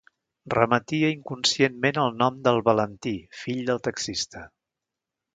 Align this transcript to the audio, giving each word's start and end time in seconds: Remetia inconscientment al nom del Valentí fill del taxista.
Remetia 0.51 1.09
inconscientment 1.15 1.99
al 2.03 2.17
nom 2.21 2.39
del 2.47 2.57
Valentí 2.69 3.13
fill 3.43 3.61
del 3.71 3.83
taxista. 3.89 4.43